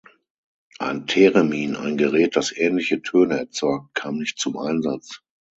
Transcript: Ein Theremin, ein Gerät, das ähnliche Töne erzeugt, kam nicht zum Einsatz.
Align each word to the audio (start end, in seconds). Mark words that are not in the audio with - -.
Ein 0.79 1.05
Theremin, 1.05 1.75
ein 1.75 1.95
Gerät, 1.95 2.35
das 2.35 2.51
ähnliche 2.51 3.03
Töne 3.03 3.37
erzeugt, 3.37 3.93
kam 3.93 4.17
nicht 4.17 4.39
zum 4.39 4.57
Einsatz. 4.57 5.21